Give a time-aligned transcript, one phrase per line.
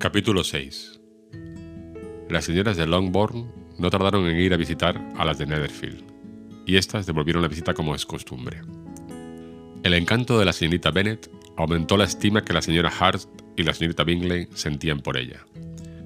[0.00, 0.98] Capítulo 6
[2.30, 6.02] Las señoras de Longbourn no tardaron en ir a visitar a las de Netherfield,
[6.64, 8.62] y éstas devolvieron la visita como es costumbre.
[9.82, 13.20] El encanto de la señorita Bennet aumentó la estima que la señora Hart
[13.58, 15.44] y la señorita Bingley sentían por ella.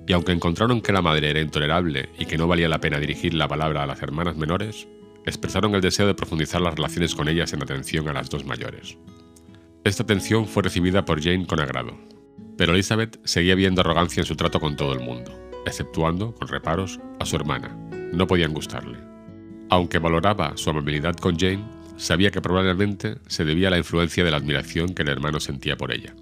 [0.09, 3.33] Y aunque encontraron que la madre era intolerable y que no valía la pena dirigir
[3.33, 4.89] la palabra a las hermanas menores,
[5.25, 8.99] expresaron el deseo de profundizar las relaciones con ellas en atención a las dos mayores.
[9.85, 11.97] Esta atención fue recibida por Jane con agrado,
[12.57, 15.33] pero Elizabeth seguía viendo arrogancia en su trato con todo el mundo,
[15.67, 17.77] exceptuando, con reparos, a su hermana.
[18.13, 18.99] No podían gustarle.
[19.71, 21.65] Aunque valoraba su amabilidad con Jane,
[21.97, 25.77] sabía que probablemente se debía a la influencia de la admiración que el hermano sentía
[25.77, 26.15] por ella.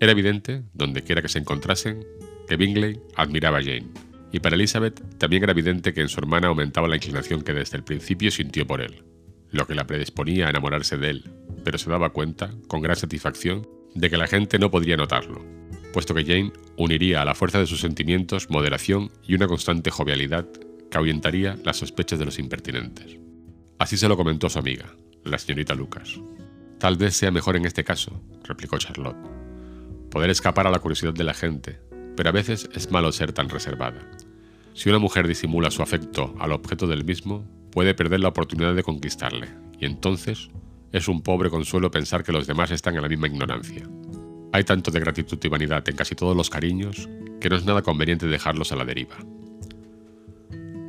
[0.00, 2.04] Era evidente, donde quiera que se encontrasen,
[2.48, 3.88] que Bingley admiraba a Jane,
[4.32, 7.76] y para Elizabeth también era evidente que en su hermana aumentaba la inclinación que desde
[7.76, 9.04] el principio sintió por él,
[9.50, 11.30] lo que la predisponía a enamorarse de él,
[11.64, 15.44] pero se daba cuenta, con gran satisfacción, de que la gente no podría notarlo,
[15.92, 20.46] puesto que Jane uniría a la fuerza de sus sentimientos moderación y una constante jovialidad
[20.90, 23.18] que ahuyentaría las sospechas de los impertinentes.
[23.78, 26.20] Así se lo comentó su amiga, la señorita Lucas.
[26.78, 29.16] Tal vez sea mejor en este caso, replicó Charlotte.
[30.10, 31.80] Poder escapar a la curiosidad de la gente,
[32.16, 34.10] pero a veces es malo ser tan reservada.
[34.74, 38.82] Si una mujer disimula su afecto al objeto del mismo, puede perder la oportunidad de
[38.82, 39.48] conquistarle,
[39.80, 40.50] y entonces
[40.96, 43.86] es un pobre consuelo pensar que los demás están en la misma ignorancia.
[44.52, 47.08] Hay tanto de gratitud y vanidad en casi todos los cariños
[47.38, 49.16] que no es nada conveniente dejarlos a la deriva.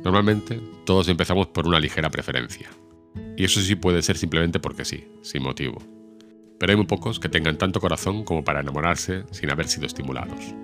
[0.02, 2.70] Normalmente, todos empezamos por una ligera preferencia.
[3.36, 5.82] Y eso sí puede ser simplemente porque sí, sin motivo.
[6.58, 10.54] Pero hay muy pocos que tengan tanto corazón como para enamorarse sin haber sido estimulados.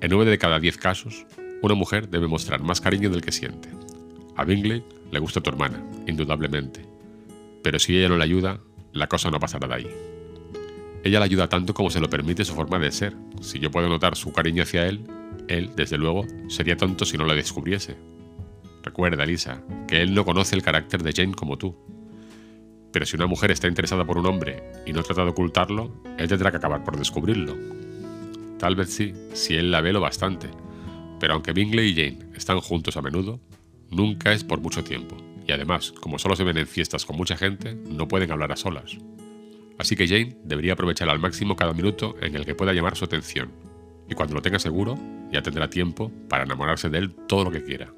[0.00, 1.26] En nueve de cada diez casos,
[1.60, 3.68] una mujer debe mostrar más cariño del que siente.
[4.36, 6.93] A Bingley le gusta tu hermana, indudablemente,
[7.64, 8.60] pero si ella no le ayuda,
[8.92, 9.90] la cosa no pasará de ahí.
[11.02, 13.16] Ella le ayuda tanto como se lo permite su forma de ser.
[13.40, 15.06] Si yo puedo notar su cariño hacia él,
[15.48, 17.96] él, desde luego, sería tonto si no lo descubriese.
[18.82, 21.74] Recuerda, Lisa, que él no conoce el carácter de Jane como tú.
[22.92, 26.28] Pero si una mujer está interesada por un hombre y no trata de ocultarlo, él
[26.28, 27.56] tendrá que acabar por descubrirlo.
[28.58, 30.50] Tal vez sí, si él la ve lo bastante.
[31.18, 33.40] Pero aunque Bingley y Jane están juntos a menudo,
[33.90, 35.16] nunca es por mucho tiempo
[35.46, 38.56] y además, como solo se ven en fiestas con mucha gente, no pueden hablar a
[38.56, 38.96] solas.
[39.78, 43.04] Así que Jane debería aprovechar al máximo cada minuto en el que pueda llamar su
[43.04, 43.52] atención,
[44.08, 44.98] y cuando lo tenga seguro,
[45.32, 47.92] ya tendrá tiempo para enamorarse de él todo lo que quiera.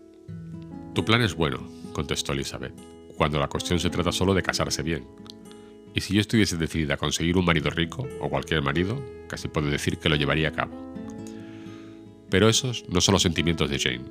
[0.94, 2.72] Tu plan es bueno, contestó Elizabeth,
[3.16, 5.06] cuando la cuestión se trata solo de casarse bien.
[5.94, 9.68] Y si yo estuviese decidida a conseguir un marido rico, o cualquier marido, casi puedo
[9.68, 10.94] decir que lo llevaría a cabo.
[12.30, 14.04] Pero esos no son los sentimientos de Jane.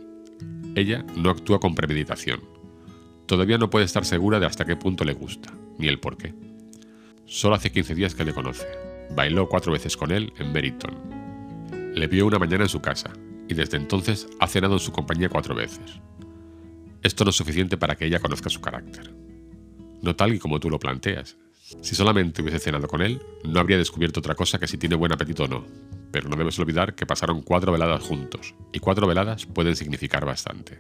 [0.76, 2.42] Ella no actúa con premeditación,
[3.26, 6.34] Todavía no puede estar segura de hasta qué punto le gusta, ni el por qué.
[7.26, 8.68] Solo hace 15 días que le conoce.
[9.16, 11.94] Bailó cuatro veces con él en Meryton.
[11.96, 13.12] Le vio una mañana en su casa,
[13.48, 16.00] y desde entonces ha cenado en su compañía cuatro veces.
[17.02, 19.14] Esto no es suficiente para que ella conozca su carácter.
[20.02, 21.38] No tal y como tú lo planteas.
[21.82, 25.12] Si solamente hubiese cenado con él, no habría descubierto otra cosa que si tiene buen
[25.12, 25.66] apetito o no.
[26.12, 30.78] Pero no debes olvidar que pasaron cuatro veladas juntos, y cuatro veladas pueden significar bastante.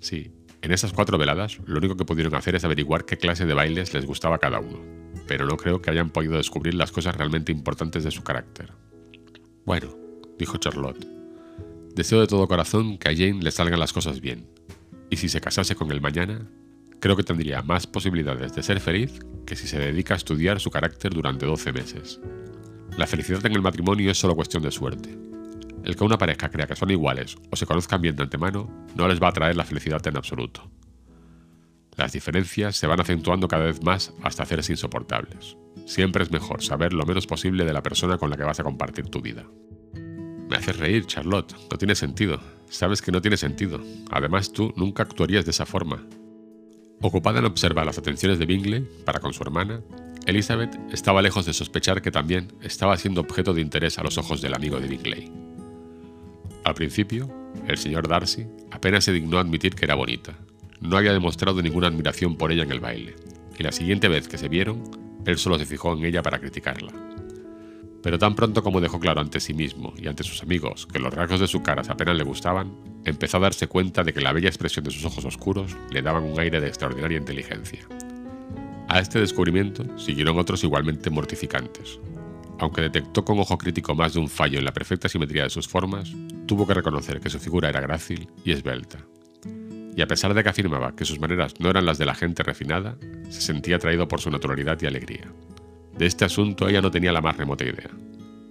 [0.00, 0.30] Sí,
[0.62, 3.94] en esas cuatro veladas, lo único que pudieron hacer es averiguar qué clase de bailes
[3.94, 4.80] les gustaba cada uno,
[5.26, 8.72] pero no creo que hayan podido descubrir las cosas realmente importantes de su carácter.
[9.64, 9.88] Bueno,
[10.38, 11.06] dijo Charlotte,
[11.94, 14.46] deseo de todo corazón que a Jane le salgan las cosas bien,
[15.08, 16.46] y si se casase con él mañana,
[17.00, 20.70] creo que tendría más posibilidades de ser feliz que si se dedica a estudiar su
[20.70, 22.20] carácter durante 12 meses.
[22.98, 25.16] La felicidad en el matrimonio es solo cuestión de suerte,
[25.84, 29.08] el que una pareja crea que son iguales o se conozcan bien de antemano no
[29.08, 30.70] les va a traer la felicidad en absoluto.
[31.96, 35.56] Las diferencias se van acentuando cada vez más hasta hacerse insoportables.
[35.86, 38.64] Siempre es mejor saber lo menos posible de la persona con la que vas a
[38.64, 39.44] compartir tu vida.
[40.48, 41.54] Me haces reír, Charlotte.
[41.70, 42.40] No tiene sentido.
[42.68, 43.80] Sabes que no tiene sentido.
[44.10, 46.04] Además, tú nunca actuarías de esa forma.
[47.02, 49.80] Ocupada en observar las atenciones de Bingley para con su hermana,
[50.26, 54.40] Elizabeth estaba lejos de sospechar que también estaba siendo objeto de interés a los ojos
[54.40, 55.49] del amigo de Bingley.
[56.64, 57.30] Al principio,
[57.66, 60.36] el señor Darcy apenas se dignó admitir que era bonita.
[60.80, 63.16] No había demostrado ninguna admiración por ella en el baile,
[63.58, 64.82] y la siguiente vez que se vieron,
[65.26, 66.92] él solo se fijó en ella para criticarla.
[68.02, 71.12] Pero tan pronto como dejó claro ante sí mismo y ante sus amigos que los
[71.12, 72.72] rasgos de su cara apenas le gustaban,
[73.04, 76.24] empezó a darse cuenta de que la bella expresión de sus ojos oscuros le daban
[76.24, 77.86] un aire de extraordinaria inteligencia.
[78.88, 82.00] A este descubrimiento siguieron otros igualmente mortificantes.
[82.58, 85.68] Aunque detectó con ojo crítico más de un fallo en la perfecta simetría de sus
[85.68, 86.12] formas,
[86.50, 88.98] tuvo que reconocer que su figura era grácil y esbelta.
[89.94, 92.42] Y a pesar de que afirmaba que sus maneras no eran las de la gente
[92.42, 92.96] refinada,
[93.28, 95.32] se sentía atraído por su naturalidad y alegría.
[95.96, 97.88] De este asunto ella no tenía la más remota idea.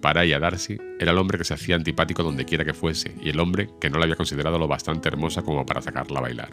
[0.02, 3.28] Para ella, Darcy era el hombre que se hacía antipático donde quiera que fuese y
[3.32, 6.52] el hombre que no la había considerado lo bastante hermosa como para sacarla a bailar.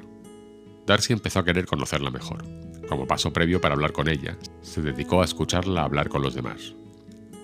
[0.84, 2.44] Darcy empezó a querer conocerla mejor.
[2.88, 6.74] Como paso previo para hablar con ella, se dedicó a escucharla hablar con los demás.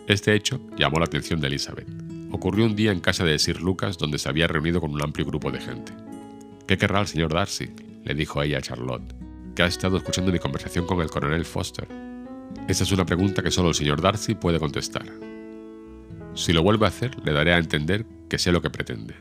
[0.08, 2.01] Este hecho llamó la atención de Elizabeth.
[2.32, 5.26] Ocurrió un día en casa de Sir Lucas donde se había reunido con un amplio
[5.26, 5.92] grupo de gente.
[6.66, 7.70] ¿Qué querrá el señor Darcy?
[8.04, 9.14] le dijo ella a Charlotte,
[9.54, 11.86] que ha estado escuchando mi conversación con el coronel Foster.
[12.68, 15.04] Esa es una pregunta que solo el señor Darcy puede contestar.
[16.34, 19.14] Si lo vuelve a hacer, le daré a entender que sé lo que pretende.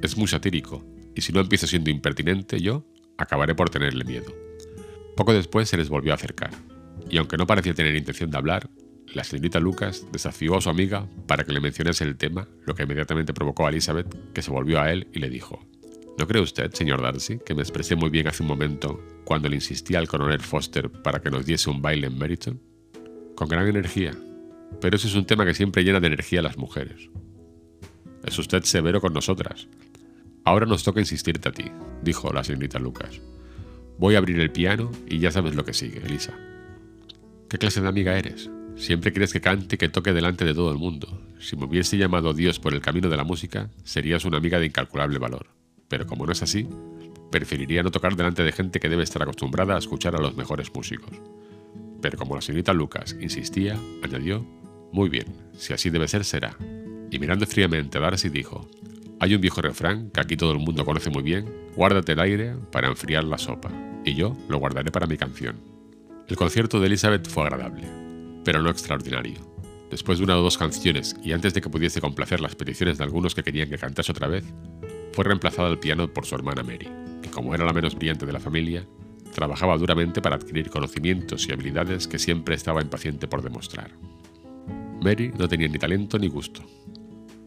[0.00, 0.84] Es muy satírico,
[1.14, 2.86] y si no empiezo siendo impertinente yo,
[3.18, 4.32] acabaré por tenerle miedo.
[5.16, 6.52] Poco después se les volvió a acercar,
[7.10, 8.70] y aunque no parecía tener intención de hablar,
[9.14, 12.82] la señorita Lucas desafió a su amiga para que le mencionase el tema, lo que
[12.82, 15.64] inmediatamente provocó a Elizabeth, que se volvió a él y le dijo,
[16.18, 19.56] ¿No cree usted, señor Darcy, que me expresé muy bien hace un momento cuando le
[19.56, 22.60] insistí al coronel Foster para que nos diese un baile en Meriton?
[23.34, 24.12] Con gran energía,
[24.80, 27.08] pero ese es un tema que siempre llena de energía a las mujeres.
[28.24, 29.66] Es usted severo con nosotras.
[30.44, 31.64] Ahora nos toca insistirte a ti,
[32.02, 33.20] dijo la señorita Lucas.
[33.98, 36.34] Voy a abrir el piano y ya sabes lo que sigue, Elisa.
[37.48, 38.50] ¿Qué clase de amiga eres?
[38.76, 41.20] Siempre quieres que cante y que toque delante de todo el mundo.
[41.38, 44.66] Si me hubiese llamado Dios por el camino de la música, serías una amiga de
[44.66, 45.46] incalculable valor.
[45.88, 46.68] Pero como no es así,
[47.30, 50.72] preferiría no tocar delante de gente que debe estar acostumbrada a escuchar a los mejores
[50.74, 51.10] músicos.
[52.00, 54.44] Pero como la señorita Lucas insistía, añadió
[54.92, 55.26] muy bien,
[55.56, 56.56] si así debe ser, será.
[57.10, 58.68] Y mirando fríamente a Darcy dijo,
[59.20, 62.54] hay un viejo refrán que aquí todo el mundo conoce muy bien, guárdate el aire
[62.70, 63.70] para enfriar la sopa,
[64.04, 65.56] y yo lo guardaré para mi canción.
[66.28, 68.03] El concierto de Elizabeth fue agradable,
[68.44, 69.34] pero no extraordinario.
[69.90, 73.04] Después de una o dos canciones y antes de que pudiese complacer las peticiones de
[73.04, 74.44] algunos que querían que cantase otra vez,
[75.12, 76.88] fue reemplazada al piano por su hermana Mary,
[77.22, 78.86] que como era la menos brillante de la familia,
[79.32, 83.92] trabajaba duramente para adquirir conocimientos y habilidades que siempre estaba impaciente por demostrar.
[85.02, 86.62] Mary no tenía ni talento ni gusto,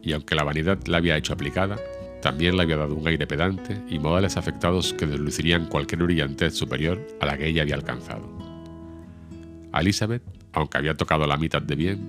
[0.02, 1.76] y aunque la vanidad la había hecho aplicada,
[2.22, 7.06] también le había dado un aire pedante y modales afectados que deslucirían cualquier brillantez superior
[7.20, 8.26] a la que ella había alcanzado.
[9.72, 10.22] Elizabeth,
[10.52, 12.08] aunque había tocado la mitad de bien,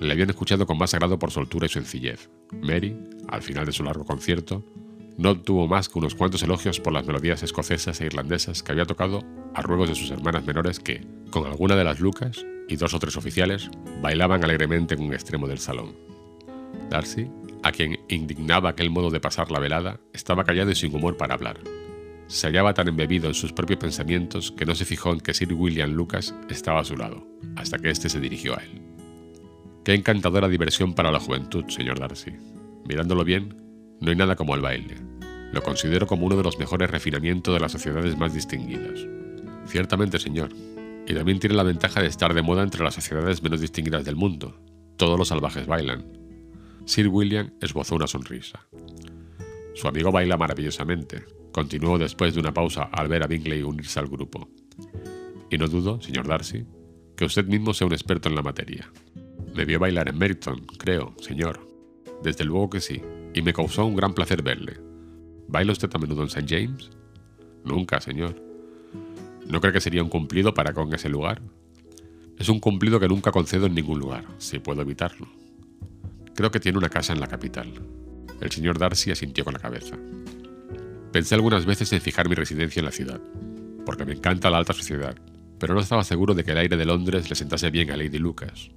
[0.00, 2.30] le habían escuchado con más agrado por su altura y sencillez.
[2.62, 2.96] Mary,
[3.28, 4.64] al final de su largo concierto,
[5.16, 8.84] no obtuvo más que unos cuantos elogios por las melodías escocesas e irlandesas que había
[8.84, 9.24] tocado
[9.54, 12.98] a ruegos de sus hermanas menores que, con alguna de las lucas, y dos o
[12.98, 13.70] tres oficiales
[14.00, 15.96] bailaban alegremente en un extremo del salón.
[16.88, 17.28] Darcy,
[17.62, 21.34] a quien indignaba aquel modo de pasar la velada, estaba callado y sin humor para
[21.34, 21.58] hablar.
[22.28, 25.54] Se hallaba tan embebido en sus propios pensamientos que no se fijó en que Sir
[25.54, 27.26] William Lucas estaba a su lado,
[27.56, 28.82] hasta que éste se dirigió a él.
[29.82, 32.32] Qué encantadora diversión para la juventud, señor Darcy.
[32.86, 33.56] Mirándolo bien,
[34.00, 34.96] no hay nada como el baile.
[35.54, 39.06] Lo considero como uno de los mejores refinamientos de las sociedades más distinguidas.
[39.66, 40.50] Ciertamente, señor,
[41.06, 44.16] y también tiene la ventaja de estar de moda entre las sociedades menos distinguidas del
[44.16, 44.60] mundo.
[44.98, 46.04] Todos los salvajes bailan.
[46.84, 48.66] Sir William esbozó una sonrisa.
[49.74, 54.08] Su amigo baila maravillosamente, continuó después de una pausa al ver a Bingley unirse al
[54.08, 54.48] grupo.
[55.50, 56.64] Y no dudo, señor Darcy,
[57.16, 58.90] que usted mismo sea un experto en la materia.
[59.54, 61.60] Me vio bailar en Merton, creo, señor.
[62.22, 63.02] Desde luego que sí,
[63.34, 64.78] y me causó un gran placer verle.
[65.48, 66.46] ¿Baila usted a menudo en St.
[66.46, 66.90] James?
[67.64, 68.40] Nunca, señor.
[69.46, 71.40] ¿No cree que sería un cumplido para con ese lugar?
[72.38, 75.26] Es un cumplido que nunca concedo en ningún lugar, si puedo evitarlo.
[76.34, 77.72] Creo que tiene una casa en la capital.
[78.40, 79.96] El señor Darcy asintió con la cabeza.
[81.12, 83.20] Pensé algunas veces en fijar mi residencia en la ciudad,
[83.84, 85.16] porque me encanta la alta sociedad,
[85.58, 88.18] pero no estaba seguro de que el aire de Londres le sentase bien a Lady
[88.18, 88.70] Lucas.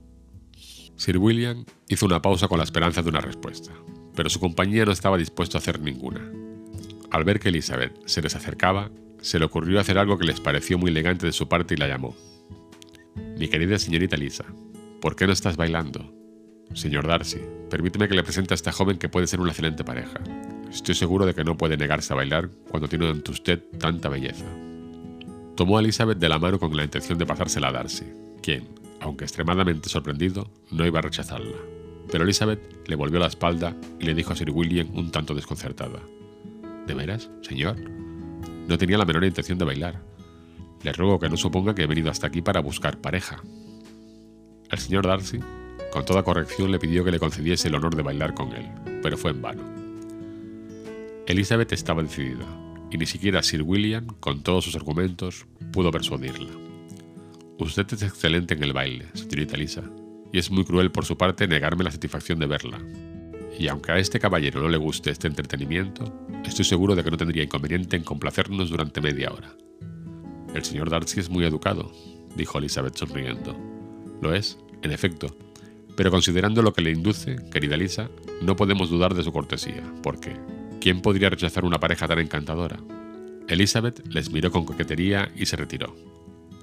[0.96, 3.72] Sir William hizo una pausa con la esperanza de una respuesta,
[4.16, 6.32] pero su compañía no estaba dispuesto a hacer ninguna.
[7.12, 8.90] Al ver que Elizabeth se les acercaba,
[9.22, 11.88] se le ocurrió hacer algo que les pareció muy elegante de su parte y la
[11.88, 12.16] llamó.
[13.38, 14.46] Mi querida señorita Lisa,
[15.02, 16.21] ¿por qué no estás bailando?
[16.74, 20.20] Señor Darcy, permíteme que le presente a esta joven que puede ser una excelente pareja.
[20.72, 24.46] Estoy seguro de que no puede negarse a bailar cuando tiene ante usted tanta belleza.
[25.56, 28.06] Tomó a Elizabeth de la mano con la intención de pasársela a Darcy,
[28.42, 28.70] quien,
[29.02, 31.58] aunque extremadamente sorprendido, no iba a rechazarla.
[32.10, 36.00] Pero Elizabeth le volvió la espalda y le dijo a Sir William un tanto desconcertada.
[36.88, 37.78] ¿De veras, señor?
[38.68, 40.02] No tenía la menor intención de bailar.
[40.84, 43.44] Le ruego que no suponga que he venido hasta aquí para buscar pareja.
[44.70, 45.40] El señor Darcy,
[45.92, 48.70] con toda corrección, le pidió que le concediese el honor de bailar con él,
[49.02, 49.64] pero fue en vano.
[51.28, 52.46] Elizabeth estaba decidida,
[52.90, 56.52] y ni siquiera Sir William, con todos sus argumentos, pudo persuadirla.
[57.60, 59.84] Usted es excelente en el baile, señorita Lisa,
[60.34, 62.80] y es muy cruel por su parte negarme la satisfacción de verla,
[63.58, 66.12] y aunque a este caballero no le guste este entretenimiento,
[66.44, 69.54] estoy seguro de que no tendría inconveniente en complacernos durante media hora.
[70.56, 71.92] El señor Darcy es muy educado,
[72.36, 73.56] dijo Elizabeth sonriendo.
[74.22, 75.38] Lo es, en efecto,
[76.02, 78.10] Pero considerando lo que le induce, querida Lisa,
[78.42, 80.36] no podemos dudar de su cortesía, porque
[80.80, 82.80] ¿quién podría rechazar una pareja tan encantadora?
[83.48, 85.96] Elizabeth les miró con coquetería y se retiró.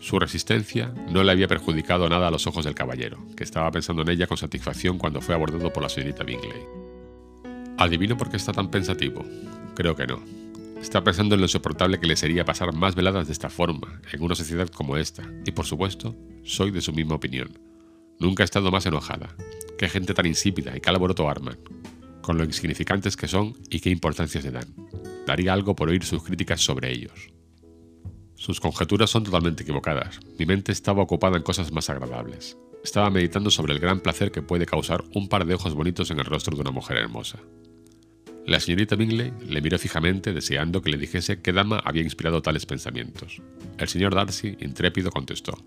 [0.00, 4.02] Su resistencia no le había perjudicado nada a los ojos del caballero, que estaba pensando
[4.02, 6.64] en ella con satisfacción cuando fue abordado por la señorita Bingley.
[7.76, 9.24] ¿Adivino por qué está tan pensativo?
[9.76, 10.20] Creo que no.
[10.82, 14.20] Está pensando en lo insoportable que le sería pasar más veladas de esta forma, en
[14.20, 17.67] una sociedad como esta, y por supuesto, soy de su misma opinión.
[18.20, 19.34] Nunca he estado más enojada.
[19.78, 21.58] Qué gente tan insípida y qué alboroto arman.
[22.20, 24.74] Con lo insignificantes que son y qué importancia se dan.
[25.26, 27.30] Daría algo por oír sus críticas sobre ellos.
[28.34, 30.20] Sus conjeturas son totalmente equivocadas.
[30.38, 32.56] Mi mente estaba ocupada en cosas más agradables.
[32.84, 36.18] Estaba meditando sobre el gran placer que puede causar un par de ojos bonitos en
[36.18, 37.38] el rostro de una mujer hermosa.
[38.46, 42.64] La señorita Bingley le miró fijamente deseando que le dijese qué dama había inspirado tales
[42.64, 43.42] pensamientos.
[43.76, 45.58] El señor Darcy, intrépido, contestó,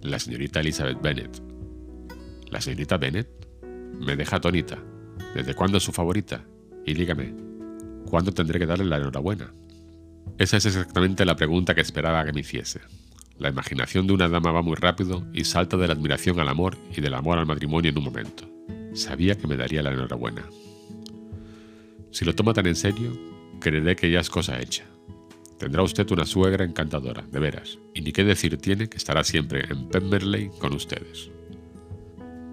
[0.00, 1.59] la señorita Elizabeth Bennet.
[2.50, 3.28] ¿La señorita Bennet?
[4.00, 4.78] Me deja atónita.
[5.34, 6.44] ¿Desde cuándo es su favorita?
[6.84, 7.34] Y dígame,
[8.06, 9.52] ¿cuándo tendré que darle la enhorabuena?
[10.36, 12.80] Esa es exactamente la pregunta que esperaba que me hiciese.
[13.38, 16.76] La imaginación de una dama va muy rápido y salta de la admiración al amor
[16.94, 18.48] y del amor al matrimonio en un momento.
[18.94, 20.44] Sabía que me daría la enhorabuena.
[22.10, 23.12] Si lo toma tan en serio,
[23.60, 24.84] creeré que ya es cosa hecha.
[25.58, 29.64] Tendrá usted una suegra encantadora, de veras, y ni qué decir tiene que estará siempre
[29.70, 31.30] en Pemberley con ustedes.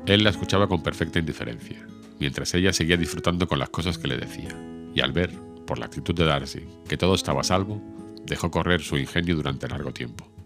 [0.08, 1.86] Él la escuchaba con perfecta indiferencia,
[2.18, 4.58] mientras ella seguía disfrutando con las cosas que le decía,
[4.96, 5.32] y al ver,
[5.66, 7.82] por la actitud de Darcy, que todo estaba a salvo,
[8.26, 10.37] dejó correr su ingenio durante largo tiempo.